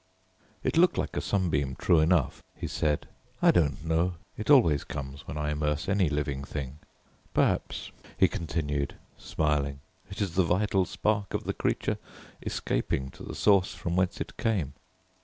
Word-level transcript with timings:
"It 0.63 0.77
looked 0.77 0.97
like 0.97 1.15
a 1.15 1.21
sunbeam 1.21 1.75
true 1.75 1.99
enough," 1.99 2.41
he 2.55 2.65
said. 2.65 3.07
"I 3.39 3.51
don't 3.51 3.85
know, 3.85 4.15
it 4.35 4.49
always 4.49 4.83
comes 4.83 5.27
when 5.27 5.37
I 5.37 5.51
immerse 5.51 5.87
any 5.87 6.09
living 6.09 6.43
thing. 6.43 6.79
Perhaps," 7.35 7.91
he 8.17 8.27
continued, 8.27 8.95
smiling, 9.19 9.79
"perhaps 10.05 10.21
it 10.21 10.21
is 10.23 10.33
the 10.33 10.43
vital 10.43 10.85
spark 10.85 11.35
of 11.35 11.43
the 11.43 11.53
creature 11.53 11.99
escaping 12.41 13.11
to 13.11 13.21
the 13.21 13.35
source 13.35 13.75
from 13.75 13.95
whence 13.95 14.19
it 14.19 14.37
came." 14.37 14.73